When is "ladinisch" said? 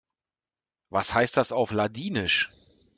1.71-2.49